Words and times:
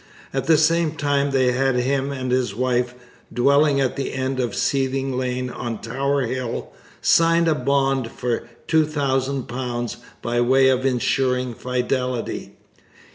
At 0.33 0.47
the 0.47 0.57
same 0.57 0.93
time 0.93 1.29
they 1.29 1.51
had 1.51 1.75
him 1.75 2.11
and 2.11 2.31
his 2.31 2.55
wife, 2.55 2.95
'dwelling 3.31 3.79
at 3.79 3.97
the 3.97 4.13
end 4.13 4.39
of 4.39 4.55
Seething 4.55 5.15
Lane 5.15 5.51
on 5.51 5.77
Tower 5.79 6.21
Hill,' 6.23 6.73
sign 7.03 7.47
a 7.47 7.53
bond 7.53 8.09
for 8.11 8.47
£2000 8.67 9.97
by 10.23 10.41
way 10.41 10.69
of 10.69 10.87
ensuring 10.87 11.53
fidelity. 11.53 12.57